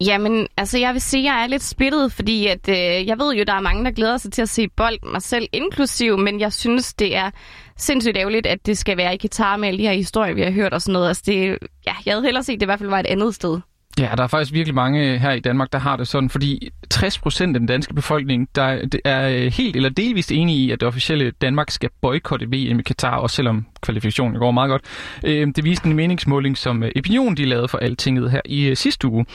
Jamen, 0.00 0.46
altså 0.56 0.78
jeg 0.78 0.92
vil 0.92 1.00
sige, 1.00 1.20
at 1.20 1.34
jeg 1.34 1.42
er 1.42 1.46
lidt 1.46 1.62
splittet, 1.62 2.12
fordi 2.12 2.46
at, 2.46 2.68
øh, 2.68 3.06
jeg 3.06 3.18
ved 3.18 3.34
jo, 3.34 3.44
der 3.46 3.52
er 3.52 3.60
mange, 3.60 3.84
der 3.84 3.90
glæder 3.90 4.16
sig 4.16 4.32
til 4.32 4.42
at 4.42 4.48
se 4.48 4.68
bold, 4.68 4.98
mig 5.12 5.22
selv 5.22 5.48
inklusiv, 5.52 6.18
men 6.18 6.40
jeg 6.40 6.52
synes, 6.52 6.94
det 6.94 7.16
er 7.16 7.30
sindssygt 7.76 8.16
ærgerligt, 8.16 8.46
at 8.46 8.66
det 8.66 8.78
skal 8.78 8.96
være 8.96 9.14
i 9.14 9.16
Katar 9.16 9.56
med 9.56 9.68
alle 9.68 9.78
de 9.78 9.82
her 9.82 9.92
historier, 9.92 10.34
vi 10.34 10.42
har 10.42 10.50
hørt 10.50 10.74
og 10.74 10.82
sådan 10.82 10.92
noget. 10.92 11.08
Altså 11.08 11.22
det, 11.26 11.58
ja, 11.86 11.92
jeg 12.06 12.14
havde 12.14 12.24
hellere 12.24 12.44
set, 12.44 12.52
at 12.52 12.60
det 12.60 12.64
i 12.64 12.68
hvert 12.68 12.78
fald 12.78 12.90
var 12.90 13.00
et 13.00 13.06
andet 13.06 13.34
sted. 13.34 13.60
Ja, 13.98 14.10
der 14.16 14.22
er 14.22 14.26
faktisk 14.26 14.52
virkelig 14.52 14.74
mange 14.74 15.12
øh, 15.12 15.20
her 15.20 15.32
i 15.32 15.40
Danmark, 15.40 15.72
der 15.72 15.78
har 15.78 15.96
det 15.96 16.08
sådan, 16.08 16.30
fordi 16.30 16.70
60 16.90 17.18
procent 17.18 17.56
af 17.56 17.60
den 17.60 17.66
danske 17.66 17.94
befolkning, 17.94 18.48
der 18.54 18.78
er 19.04 19.28
øh, 19.28 19.52
helt 19.52 19.76
eller 19.76 19.88
delvist 19.88 20.32
enige 20.32 20.58
i, 20.58 20.70
at 20.70 20.80
det 20.80 20.88
officielle 20.88 21.30
Danmark 21.30 21.70
skal 21.70 21.90
boykotte 22.02 22.46
VM 22.46 22.78
i 22.78 22.82
Katar, 22.82 23.16
også 23.16 23.36
selvom 23.36 23.66
kvalifikationen 23.80 24.38
går 24.38 24.50
meget 24.50 24.70
godt. 24.70 24.82
Øh, 25.24 25.46
det 25.56 25.64
viste 25.64 25.86
en 25.86 25.96
meningsmåling, 25.96 26.58
som 26.58 26.82
øh, 26.82 26.90
Opinion 26.98 27.34
de 27.34 27.44
lavede 27.44 27.68
for 27.68 27.78
Altinget 27.78 28.30
her 28.30 28.40
i 28.44 28.74
sidste 28.74 29.08
uge. 29.08 29.26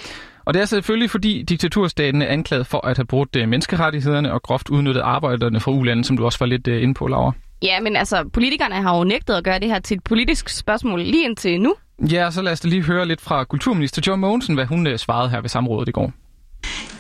Og 0.46 0.54
det 0.54 0.62
er 0.62 0.66
selvfølgelig, 0.66 1.12
fordi 1.12 1.44
diktaturstaten 1.44 2.22
er 2.22 2.28
anklaget 2.28 2.68
for 2.68 2.88
at 2.88 2.98
have 2.98 3.06
brudt 3.06 3.36
menneskerettighederne 3.36 4.34
og 4.34 4.42
groft 4.42 4.70
udnyttet 4.70 5.02
arbejderne 5.02 5.60
fra 5.60 5.72
ulandet, 5.72 6.06
som 6.06 6.18
du 6.18 6.26
også 6.26 6.40
var 6.40 6.46
lidt 6.46 6.68
inde 6.68 6.94
på, 6.94 7.08
Laura. 7.08 7.32
Ja, 7.64 7.80
men 7.80 7.96
altså, 7.96 8.30
politikerne 8.34 8.76
har 8.76 8.98
jo 8.98 9.04
nægtet 9.04 9.34
at 9.34 9.44
gøre 9.44 9.60
det 9.60 9.68
her 9.68 9.80
til 9.80 9.98
et 9.98 10.04
politisk 10.04 10.50
spørgsmål 10.50 11.02
lige 11.02 11.26
indtil 11.26 11.62
nu. 11.62 11.76
Ja, 12.10 12.32
så 12.32 12.42
lad 12.42 12.52
os 12.52 12.60
da 12.60 12.68
lige 12.68 12.84
høre 12.84 13.06
lidt 13.08 13.22
fra 13.22 13.44
kulturminister 13.44 14.02
John 14.08 14.22
Mogensen, 14.22 14.56
hvad 14.56 14.66
hun 14.66 14.88
øh, 14.88 14.98
svarede 15.00 15.30
her 15.30 15.42
ved 15.42 15.50
samrådet 15.50 15.90
i 15.90 15.92
går. 15.92 16.12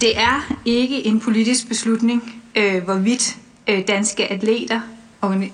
Det 0.02 0.18
er 0.20 0.54
ikke 0.66 1.06
en 1.06 1.20
politisk 1.20 1.68
beslutning, 1.68 2.42
øh, 2.56 2.84
hvorvidt 2.84 3.38
øh, 3.70 3.88
danske 3.88 4.32
atleter, 4.32 4.82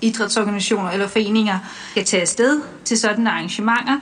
idrætsorganisationer 0.02 0.90
eller 0.90 1.08
foreninger 1.08 1.58
skal 1.90 2.04
tage 2.04 2.20
afsted 2.20 2.60
til 2.84 2.98
sådanne 2.98 3.30
arrangementer. 3.30 3.98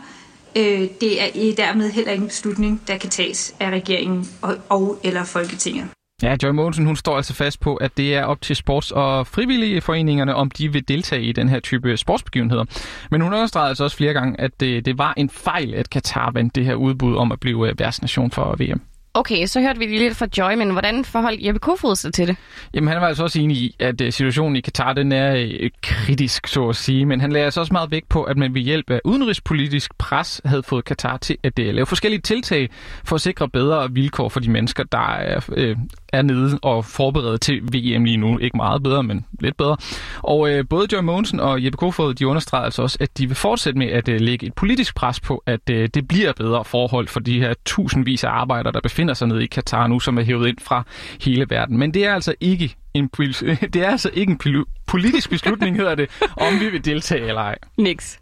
Øh, 0.56 0.80
det 1.00 1.22
er 1.22 1.26
i- 1.34 1.54
dermed 1.56 1.90
heller 1.90 2.10
ikke 2.12 2.22
en 2.22 2.28
beslutning, 2.28 2.82
der 2.86 2.96
kan 2.98 3.10
tages 3.10 3.54
af 3.60 3.70
regeringen 3.70 4.28
og, 4.42 4.56
og 4.68 4.98
eller 5.04 5.24
Folketinget. 5.24 5.86
Ja, 6.22 6.36
Joy 6.42 6.50
Mogensen, 6.50 6.86
hun 6.86 6.96
står 6.96 7.16
altså 7.16 7.34
fast 7.34 7.60
på, 7.60 7.76
at 7.76 7.96
det 7.96 8.14
er 8.14 8.24
op 8.24 8.40
til 8.40 8.54
sports- 8.54 8.90
og 8.94 9.26
frivillige 9.26 9.80
foreningerne, 9.80 10.34
om 10.34 10.50
de 10.50 10.72
vil 10.72 10.88
deltage 10.88 11.22
i 11.22 11.32
den 11.32 11.48
her 11.48 11.60
type 11.60 11.96
sportsbegivenheder. 11.96 12.64
Men 13.10 13.20
hun 13.20 13.32
understregede 13.32 13.68
altså 13.68 13.84
også 13.84 13.96
flere 13.96 14.12
gange, 14.12 14.40
at 14.40 14.60
det, 14.60 14.84
det 14.84 14.98
var 14.98 15.14
en 15.16 15.30
fejl, 15.30 15.74
at 15.74 15.90
Katar 15.90 16.30
vandt 16.30 16.54
det 16.54 16.64
her 16.64 16.74
udbud 16.74 17.16
om 17.16 17.32
at 17.32 17.40
blive 17.40 17.68
øh, 17.68 17.78
værtsnation 17.78 18.30
for 18.30 18.56
VM. 18.58 18.80
Okay, 19.18 19.46
så 19.46 19.60
hørte 19.60 19.78
vi 19.78 19.86
lige 19.86 19.98
lidt 19.98 20.16
fra 20.16 20.26
Joy, 20.38 20.54
men 20.54 20.70
hvordan 20.70 21.04
forholdt 21.04 21.46
Jeppe 21.46 21.58
Kofod 21.58 21.96
sig 21.96 22.14
til 22.14 22.28
det? 22.28 22.36
Jamen, 22.74 22.88
han 22.88 23.00
var 23.00 23.06
altså 23.06 23.22
også 23.22 23.40
enig 23.40 23.56
i, 23.56 23.76
at 23.78 24.00
øh, 24.00 24.12
situationen 24.12 24.56
i 24.56 24.60
Katar, 24.60 24.92
den 24.92 25.12
er 25.12 25.34
øh, 25.36 25.70
kritisk, 25.82 26.46
så 26.46 26.68
at 26.68 26.76
sige. 26.76 27.06
Men 27.06 27.20
han 27.20 27.32
lagde 27.32 27.44
altså 27.44 27.60
også 27.60 27.72
meget 27.72 27.90
vægt 27.90 28.08
på, 28.08 28.22
at 28.22 28.36
man 28.36 28.54
ved 28.54 28.60
hjælp 28.60 28.90
af 28.90 29.00
udenrigspolitisk 29.04 29.98
pres 29.98 30.40
havde 30.44 30.62
fået 30.62 30.84
Katar 30.84 31.16
til 31.16 31.36
at 31.42 31.52
lave 31.58 31.86
forskellige 31.86 32.20
tiltag 32.20 32.68
for 33.04 33.14
at 33.14 33.20
sikre 33.20 33.48
bedre 33.48 33.92
vilkår 33.92 34.28
for 34.28 34.40
de 34.40 34.50
mennesker, 34.50 34.84
der 34.84 35.16
er, 35.16 35.40
øh, 35.56 35.76
er 36.12 36.22
nede 36.22 36.58
og 36.62 36.84
forberedt 36.84 37.40
til 37.40 37.62
VM 37.62 38.04
lige 38.04 38.16
nu. 38.16 38.38
Ikke 38.38 38.56
meget 38.56 38.82
bedre, 38.82 39.02
men 39.02 39.26
lidt 39.40 39.56
bedre. 39.56 39.76
Og 40.22 40.50
øh, 40.50 40.64
både 40.70 40.88
Joy 40.92 41.00
Mogensen 41.00 41.40
og 41.40 41.64
Jeppe 41.64 41.76
Kofod, 41.76 42.14
de 42.14 42.26
understreger 42.26 42.64
altså 42.64 42.82
også, 42.82 42.98
at 43.00 43.18
de 43.18 43.26
vil 43.26 43.36
fortsætte 43.36 43.78
med 43.78 43.86
at 43.86 44.08
øh, 44.08 44.20
lægge 44.20 44.46
et 44.46 44.54
politisk 44.54 44.94
pres 44.94 45.20
på, 45.20 45.42
at 45.46 45.70
øh, 45.70 45.88
det 45.94 46.08
bliver 46.08 46.32
bedre 46.32 46.64
forhold 46.64 47.08
for 47.08 47.20
de 47.20 47.40
her 47.40 47.54
tusindvis 47.64 48.24
af 48.24 48.30
arbejdere, 48.30 48.72
der 48.72 48.80
befinder 48.80 49.14
sig 49.14 49.28
nede 49.28 49.44
i 49.44 49.46
Katar 49.46 49.86
nu, 49.86 50.00
som 50.00 50.18
er 50.18 50.22
hævet 50.22 50.48
ind 50.48 50.58
fra 50.60 50.82
hele 51.20 51.46
verden. 51.50 51.78
Men 51.78 51.94
det 51.94 52.06
er 52.06 52.14
altså 52.14 52.34
ikke 52.40 52.76
en, 52.94 53.06
det 53.72 53.76
er 53.76 53.90
altså 53.90 54.10
ikke 54.14 54.30
en 54.30 54.64
politisk 54.86 55.30
beslutning, 55.30 55.76
hedder 55.76 55.94
det, 55.94 56.10
om 56.36 56.60
vi 56.60 56.68
vil 56.68 56.84
deltage 56.84 57.28
eller 57.28 57.40
ej. 57.40 57.58
Niks. 57.78 58.20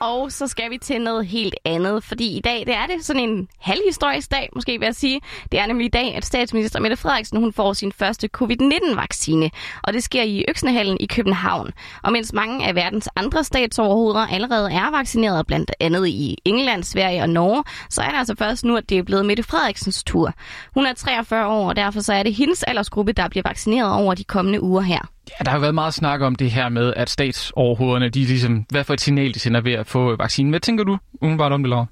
Og 0.00 0.32
så 0.32 0.46
skal 0.46 0.70
vi 0.70 0.78
til 0.78 1.00
noget 1.00 1.26
helt 1.26 1.54
andet, 1.64 2.04
fordi 2.04 2.36
i 2.36 2.40
dag 2.40 2.66
det 2.66 2.74
er 2.74 2.86
det 2.86 3.04
sådan 3.04 3.22
en 3.22 3.48
halvhistorisk 3.58 4.30
dag, 4.30 4.48
måske 4.54 4.78
vil 4.78 4.86
jeg 4.86 4.94
sige. 4.94 5.20
Det 5.52 5.60
er 5.60 5.66
nemlig 5.66 5.84
i 5.84 5.88
dag, 5.88 6.14
at 6.14 6.24
statsminister 6.24 6.80
Mette 6.80 6.96
Frederiksen 6.96 7.38
hun 7.40 7.52
får 7.52 7.72
sin 7.72 7.92
første 7.92 8.28
covid-19-vaccine, 8.36 9.50
og 9.82 9.92
det 9.92 10.02
sker 10.02 10.22
i 10.22 10.44
Øksnehallen 10.48 10.96
i 11.00 11.06
København. 11.06 11.70
Og 12.02 12.12
mens 12.12 12.32
mange 12.32 12.66
af 12.66 12.74
verdens 12.74 13.08
andre 13.16 13.44
statsoverhoveder 13.44 14.26
allerede 14.26 14.72
er 14.72 14.90
vaccineret, 14.90 15.46
blandt 15.46 15.70
andet 15.80 16.08
i 16.08 16.38
England, 16.44 16.82
Sverige 16.82 17.22
og 17.22 17.30
Norge, 17.30 17.64
så 17.90 18.02
er 18.02 18.10
det 18.10 18.18
altså 18.18 18.34
først 18.38 18.64
nu, 18.64 18.76
at 18.76 18.88
det 18.88 18.98
er 18.98 19.02
blevet 19.02 19.26
Mette 19.26 19.42
Frederiksens 19.42 20.04
tur. 20.04 20.32
Hun 20.74 20.86
er 20.86 20.92
43 20.92 21.46
år, 21.46 21.68
og 21.68 21.76
derfor 21.76 22.00
så 22.00 22.12
er 22.12 22.22
det 22.22 22.34
hendes 22.34 22.62
aldersgruppe, 22.62 23.12
der 23.12 23.28
bliver 23.28 23.48
vaccineret 23.48 23.92
over 23.92 24.14
de 24.14 24.24
kommende 24.24 24.62
uger 24.62 24.82
her. 24.82 25.08
Ja, 25.30 25.44
der 25.44 25.50
har 25.50 25.58
jo 25.58 25.60
været 25.60 25.74
meget 25.74 25.94
snak 25.94 26.20
om 26.20 26.34
det 26.34 26.50
her 26.50 26.68
med, 26.68 26.94
at 26.96 27.10
statsoverhovederne, 27.10 28.08
de 28.08 28.24
ligesom, 28.24 28.66
hvad 28.70 28.84
for 28.84 28.94
et 28.94 29.00
signal 29.00 29.34
de 29.34 29.38
sender 29.38 29.60
ved 29.60 29.72
at 29.72 29.86
få 29.86 30.16
vaccinen. 30.16 30.50
Hvad 30.50 30.60
tænker 30.60 30.84
du 30.84 30.98
umiddelbart 31.20 31.52
om 31.52 31.62
det, 31.62 31.70
Laura? 31.70 31.86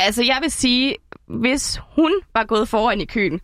Altså, 0.00 0.22
jeg 0.24 0.38
vil 0.42 0.50
sige, 0.50 0.94
hvis 1.26 1.80
hun 1.96 2.12
var 2.34 2.44
gået 2.44 2.68
foran 2.68 3.00
i 3.00 3.04
køen, 3.04 3.40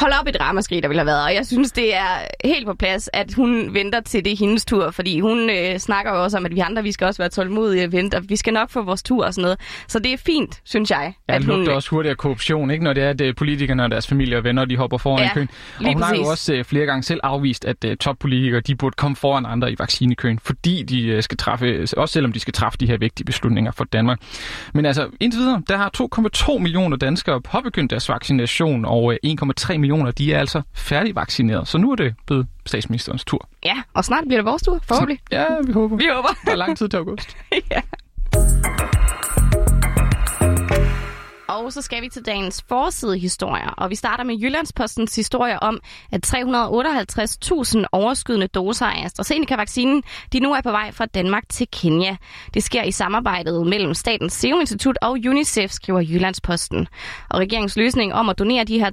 hold 0.00 0.12
op 0.20 0.28
et 0.28 0.36
ramaskrig, 0.40 0.82
der 0.82 0.88
ville 0.88 1.00
have 1.00 1.06
været. 1.06 1.24
Og 1.24 1.34
jeg 1.34 1.46
synes, 1.46 1.72
det 1.72 1.94
er 1.94 2.08
helt 2.44 2.66
på 2.66 2.74
plads, 2.74 3.10
at 3.12 3.34
hun 3.34 3.74
venter 3.74 4.00
til 4.00 4.24
det 4.24 4.38
hendes 4.38 4.64
tur, 4.64 4.90
fordi 4.90 5.20
hun 5.20 5.50
øh, 5.50 5.78
snakker 5.78 6.14
jo 6.14 6.22
også 6.22 6.36
om, 6.36 6.46
at 6.46 6.54
vi 6.54 6.60
andre, 6.60 6.82
vi 6.82 6.92
skal 6.92 7.06
også 7.06 7.22
være 7.22 7.28
tålmodige 7.28 7.84
og 7.84 7.92
vente, 7.92 8.14
og 8.16 8.22
vi 8.28 8.36
skal 8.36 8.52
nok 8.52 8.70
få 8.70 8.82
vores 8.82 9.02
tur 9.02 9.26
og 9.26 9.34
sådan 9.34 9.42
noget. 9.42 9.60
Så 9.88 9.98
det 9.98 10.12
er 10.12 10.16
fint, 10.16 10.60
synes 10.64 10.90
jeg. 10.90 11.14
Ja, 11.28 11.34
at 11.34 11.44
lugter 11.44 11.70
hun, 11.70 11.76
også 11.76 11.90
hurtigt 11.90 12.10
af 12.10 12.16
korruption, 12.16 12.70
ikke? 12.70 12.84
når 12.84 12.92
det 12.92 13.02
er, 13.02 13.10
at 13.10 13.20
øh, 13.20 13.34
politikerne 13.34 13.84
og 13.84 13.90
deres 13.90 14.06
familie 14.06 14.36
og 14.36 14.44
venner, 14.44 14.64
de 14.64 14.76
hopper 14.76 14.98
foran 14.98 15.22
Ja, 15.22 15.30
i 15.30 15.34
køen. 15.34 15.48
Og 15.78 15.92
hun 15.92 16.02
har 16.02 16.14
jo 16.14 16.22
præcis. 16.22 16.30
også 16.30 16.54
øh, 16.54 16.64
flere 16.64 16.86
gange 16.86 17.02
selv 17.02 17.20
afvist, 17.22 17.64
at 17.64 17.84
uh, 17.84 17.94
toppolitikere, 18.00 18.60
de 18.60 18.74
burde 18.74 18.94
komme 18.96 19.16
foran 19.16 19.46
andre 19.46 19.72
i 19.72 19.76
vaccinekøen, 19.78 20.38
fordi 20.38 20.82
de 20.82 21.16
uh, 21.16 21.22
skal 21.22 21.36
træffe, 21.36 21.86
også 21.96 22.12
selvom 22.12 22.32
de 22.32 22.40
skal 22.40 22.54
træffe 22.54 22.78
de 22.78 22.86
her 22.86 22.98
vigtige 22.98 23.24
beslutninger 23.24 23.72
for 23.72 23.84
Danmark. 23.84 24.18
Men 24.74 24.86
altså, 24.86 25.08
indtil 25.20 25.40
videre, 25.40 25.62
der 25.68 25.76
har 25.76 25.90
2,2 26.54 26.58
millioner 26.58 26.96
danskere 26.96 27.40
påbegyndt 27.40 27.90
deres 27.90 28.08
vaccination, 28.08 28.84
og 28.84 29.12
øh, 29.12 29.18
1,3 29.26 29.78
millioner, 29.78 29.85
de 30.18 30.34
er 30.34 30.38
altså 30.38 30.62
færdigvaccineret. 30.74 31.68
Så 31.68 31.78
nu 31.78 31.92
er 31.92 31.96
det 31.96 32.14
blevet 32.26 32.46
statsministerens 32.66 33.24
tur. 33.24 33.48
Ja, 33.64 33.82
og 33.94 34.04
snart 34.04 34.24
bliver 34.26 34.38
det 34.38 34.46
vores 34.46 34.62
tur, 34.62 34.78
forhåbentlig. 34.82 35.18
Ja, 35.32 35.46
vi 35.66 35.72
håber. 35.72 35.96
Vi 35.96 36.08
håber. 36.14 36.28
Der 36.44 36.52
er 36.52 36.56
lang 36.56 36.78
tid 36.78 36.88
til 36.88 36.96
august. 36.96 37.36
ja. 37.72 37.80
Og 41.56 41.72
så 41.72 41.82
skal 41.82 42.02
vi 42.02 42.08
til 42.08 42.26
dagens 42.26 42.64
forsidehistorier, 42.68 43.70
og 43.70 43.90
vi 43.90 43.94
starter 43.94 44.24
med 44.24 44.38
Jyllandspostens 44.38 45.16
historie 45.16 45.62
om, 45.62 45.80
at 46.12 46.26
358.000 46.26 47.84
overskydende 47.92 48.46
doser 48.46 48.86
af 48.86 49.04
AstraZeneca-vaccinen, 49.04 50.02
de 50.32 50.40
nu 50.40 50.52
er 50.52 50.60
på 50.60 50.70
vej 50.70 50.92
fra 50.92 51.06
Danmark 51.06 51.42
til 51.48 51.66
Kenya. 51.72 52.16
Det 52.54 52.62
sker 52.62 52.82
i 52.82 52.90
samarbejdet 52.90 53.66
mellem 53.66 53.94
Statens 53.94 54.32
Serum 54.32 54.60
Institut 54.60 54.98
og 55.02 55.12
UNICEF, 55.12 55.70
skriver 55.70 56.00
Jyllandsposten. 56.00 56.88
Og 57.30 57.40
regeringens 57.40 57.76
løsning 57.76 58.14
om 58.14 58.28
at 58.28 58.38
donere 58.38 58.64
de 58.64 58.78
her 58.78 58.90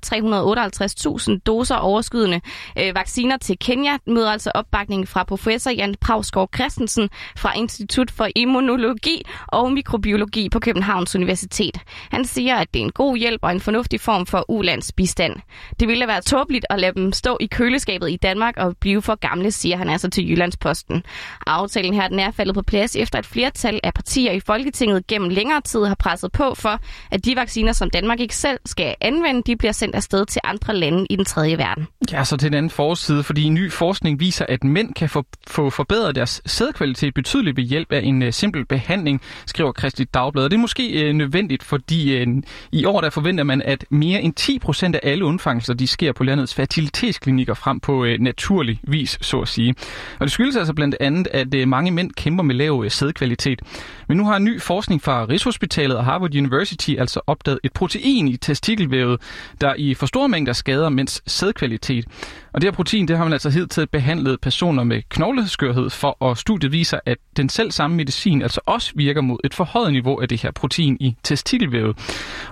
358.000 1.35 1.39
doser 1.45 1.75
overskydende 1.75 2.41
øh, 2.79 2.95
vacciner 2.95 3.37
til 3.37 3.59
Kenya 3.59 3.97
møder 4.07 4.31
altså 4.31 4.51
opbakning 4.55 5.07
fra 5.07 5.23
professor 5.23 5.71
Jan 5.71 5.95
Pravsgaard 6.01 6.49
Christensen 6.55 7.09
fra 7.37 7.57
Institut 7.57 8.11
for 8.11 8.27
Immunologi 8.35 9.23
og 9.47 9.71
Mikrobiologi 9.71 10.49
på 10.49 10.59
Københavns 10.59 11.15
Universitet. 11.15 11.77
Han 12.11 12.25
siger, 12.25 12.52
at 12.55 12.73
det 12.73 12.79
er 12.79 12.83
en 12.83 12.91
god 12.91 13.17
hjælp 13.17 13.39
og 13.43 13.51
en 13.51 13.59
fornuftig 13.59 14.01
form 14.01 14.25
for 14.25 14.45
ulandsbistand. 14.49 15.35
Det 15.79 15.87
ville 15.87 16.07
være 16.07 16.21
tåbeligt 16.21 16.65
at 16.69 16.79
lade 16.79 16.93
dem 16.95 17.11
stå 17.11 17.37
i 17.39 17.45
køleskabet 17.45 18.11
i 18.11 18.15
Danmark 18.15 18.57
og 18.57 18.75
blive 18.79 19.01
for 19.01 19.15
gamle, 19.15 19.51
siger 19.51 19.77
han 19.77 19.89
altså 19.89 20.09
til 20.09 20.29
Jyllandsposten. 20.29 21.03
Aftalen 21.47 21.93
her 21.93 22.07
den 22.07 22.19
er 22.19 22.31
faldet 22.31 22.55
på 22.55 22.61
plads 22.61 22.95
efter 22.95 23.19
et 23.19 23.25
flertal 23.25 23.79
af 23.83 23.93
partier 23.93 24.31
i 24.31 24.39
Folketinget 24.39 25.07
gennem 25.07 25.29
længere 25.29 25.61
tid 25.61 25.85
har 25.85 25.95
presset 25.95 26.31
på 26.31 26.55
for, 26.55 26.79
at 27.11 27.25
de 27.25 27.35
vacciner, 27.35 27.71
som 27.71 27.89
Danmark 27.89 28.19
ikke 28.19 28.35
selv 28.35 28.59
skal 28.65 28.95
anvende, 29.01 29.41
de 29.45 29.55
bliver 29.55 29.71
sendt 29.71 29.95
afsted 29.95 30.25
til 30.25 30.41
andre 30.43 30.75
lande 30.75 31.05
i 31.09 31.15
den 31.15 31.25
tredje 31.25 31.57
verden. 31.57 31.87
Ja, 32.11 32.23
så 32.23 32.37
til 32.37 32.49
den 32.49 32.57
anden 32.57 32.69
forside, 32.69 33.23
fordi 33.23 33.49
ny 33.49 33.71
forskning 33.71 34.19
viser, 34.19 34.45
at 34.49 34.63
mænd 34.63 34.93
kan 34.93 35.09
få, 35.09 35.23
få 35.47 35.69
forbedret 35.69 36.15
deres 36.15 36.41
sædkvalitet 36.45 37.13
betydeligt 37.13 37.57
ved 37.57 37.63
hjælp 37.63 37.91
af 37.91 38.01
en 38.03 38.21
uh, 38.21 38.29
simpel 38.31 38.65
behandling, 38.65 39.21
skriver 39.45 39.71
Kristelig 39.71 40.13
Dagblad. 40.13 40.43
Og 40.43 40.51
det 40.51 40.57
er 40.57 40.61
måske 40.61 41.09
uh, 41.09 41.15
nødvendigt, 41.15 41.63
fordi 41.63 42.21
uh, 42.21 42.27
i 42.71 42.85
år 42.85 43.01
der 43.01 43.09
forventer 43.09 43.43
man, 43.43 43.61
at 43.61 43.85
mere 43.89 44.21
end 44.21 44.33
10 44.33 44.59
procent 44.59 44.95
af 44.95 44.99
alle 45.03 45.25
undfangelser, 45.25 45.73
de 45.73 45.87
sker 45.87 46.11
på 46.11 46.23
landets 46.23 46.53
fertilitetsklinikker 46.53 47.53
frem 47.53 47.79
på 47.79 48.05
øh, 48.05 48.19
naturlig 48.19 48.79
vis, 48.83 49.17
så 49.21 49.39
at 49.39 49.47
sige. 49.47 49.75
Og 50.19 50.25
det 50.25 50.31
skyldes 50.31 50.55
altså 50.55 50.73
blandt 50.73 50.95
andet, 50.99 51.27
at 51.31 51.53
øh, 51.53 51.67
mange 51.67 51.91
mænd 51.91 52.11
kæmper 52.11 52.43
med 52.43 52.55
lav 52.55 52.81
øh, 52.85 52.91
sædkvalitet. 52.91 53.61
Men 54.07 54.17
nu 54.17 54.25
har 54.25 54.39
ny 54.39 54.61
forskning 54.61 55.01
fra 55.01 55.25
Rigshospitalet 55.25 55.97
og 55.97 56.05
Harvard 56.05 56.35
University 56.35 56.91
altså 56.97 57.21
opdaget 57.27 57.59
et 57.63 57.73
protein 57.73 58.27
i 58.27 58.37
testikelvævet, 58.37 59.21
der 59.61 59.73
i 59.77 59.93
for 59.93 60.05
store 60.05 60.29
mængder 60.29 60.53
skader 60.53 60.89
mænds 60.89 61.31
sædkvalitet. 61.31 62.05
Og 62.53 62.61
det 62.61 62.67
her 62.67 62.71
protein, 62.71 63.07
det 63.07 63.17
har 63.17 63.23
man 63.23 63.33
altså 63.33 63.49
hidtil 63.49 63.87
behandlet 63.87 64.41
personer 64.41 64.83
med 64.83 65.01
knogleskørhed 65.09 65.89
for, 65.89 66.17
og 66.19 66.37
studiet 66.37 66.71
viser, 66.71 66.99
at 67.05 67.17
den 67.37 67.49
selv 67.49 67.71
samme 67.71 67.97
medicin 67.97 68.41
altså 68.41 68.61
også 68.65 68.91
virker 68.95 69.21
mod 69.21 69.37
et 69.43 69.53
forhøjet 69.53 69.91
niveau 69.91 70.21
af 70.21 70.29
det 70.29 70.41
her 70.41 70.51
protein 70.51 70.97
i 70.99 71.15
testikelvævet. 71.23 71.97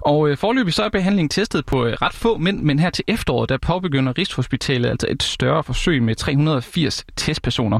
Og 0.01 0.29
øh, 0.29 0.37
forløbig 0.37 0.73
så 0.73 0.83
er 0.83 0.89
behandlingen 0.89 1.29
testet 1.29 1.65
på 1.65 1.85
øh, 1.85 1.93
ret 1.93 2.13
få 2.13 2.37
mænd, 2.37 2.61
men 2.61 2.79
her 2.79 2.89
til 2.89 3.03
efteråret, 3.07 3.49
der 3.49 3.57
påbegynder 3.57 4.17
Rigshospitalet 4.17 4.89
altså 4.89 5.07
et 5.09 5.23
større 5.23 5.63
forsøg 5.63 6.03
med 6.03 6.15
380 6.15 7.05
testpersoner. 7.15 7.79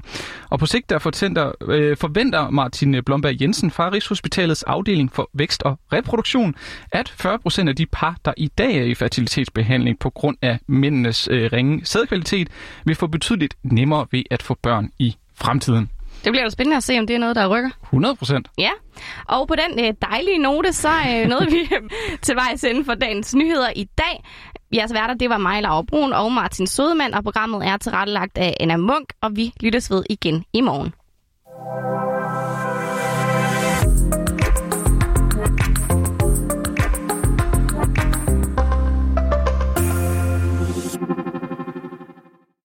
Og 0.50 0.60
på 0.60 0.66
sigt 0.66 0.90
der 0.90 1.00
forventer, 1.00 1.51
øh, 1.68 1.98
forventer 1.98 2.50
Martin 2.50 3.04
Blomberg 3.06 3.42
Jensen 3.42 3.72
fra 3.72 3.90
Rigshospitalets 3.90 4.63
afdeling 4.63 5.12
for 5.12 5.30
vækst 5.34 5.63
og 5.63 5.80
reproduktion, 5.94 6.56
at 6.92 7.10
40% 7.10 7.68
af 7.68 7.75
de 7.75 7.86
par, 7.86 8.16
der 8.25 8.34
i 8.38 8.48
dag 8.48 8.78
er 8.78 8.84
i 8.84 8.96
fertilitetsbehandling 8.96 10.00
på 10.00 10.10
grund 10.10 10.38
af 10.42 10.60
mændenes 10.68 11.28
øh, 11.32 11.50
ringe 11.54 11.86
sædkvalitet, 12.12 12.48
vil 12.86 12.96
få 12.96 13.08
betydeligt 13.08 13.56
nemmere 13.63 14.08
ved 14.12 14.24
at 14.32 14.44
få 14.44 14.56
børn 14.62 14.89
i 15.00 15.15
fremtiden. 15.36 15.89
Det 16.24 16.32
bliver 16.32 16.44
jo 16.44 16.50
spændende 16.50 16.77
at 16.77 16.84
se, 16.84 17.00
om 17.00 17.08
det 17.08 17.15
er 17.15 17.20
noget, 17.20 17.36
der 17.36 17.48
rykker. 17.48 17.70
100 17.84 18.15
procent. 18.15 18.48
Ja, 18.58 18.70
og 19.25 19.48
på 19.48 19.56
den 19.56 19.86
øh, 19.86 19.94
dejlige 20.01 20.38
note, 20.38 20.74
så 20.74 20.89
øh, 20.89 21.27
nåede 21.32 21.46
vi 21.51 21.70
til 22.22 22.36
vejs 22.36 22.63
ende 22.63 22.86
for 22.86 22.94
dagens 22.94 23.36
nyheder 23.36 23.70
i 23.75 23.84
dag. 23.98 24.24
Jeres 24.75 24.94
værter, 24.94 25.13
det 25.13 25.30
var 25.30 25.38
mig, 25.38 25.62
Laura 25.62 25.82
Brun 25.82 26.13
og 26.13 26.32
Martin 26.32 26.68
Sodemann, 26.68 27.13
og 27.13 27.24
programmet 27.24 27.68
er 27.68 27.77
tilrettelagt 27.77 28.38
af 28.38 28.58
Anna 28.60 28.77
Munk, 28.77 29.13
og 29.22 29.36
vi 29.36 29.53
lyttes 29.62 29.91
ved 29.91 30.03
igen 30.10 30.46
i 30.53 30.62
morgen. 30.62 30.94